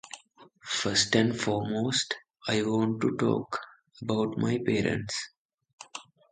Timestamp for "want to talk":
2.63-3.59